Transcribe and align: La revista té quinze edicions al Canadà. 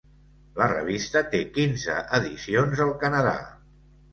La 0.61 0.69
revista 0.71 1.21
té 1.35 1.41
quinze 1.57 1.99
edicions 2.21 2.83
al 2.87 2.99
Canadà. 3.05 3.37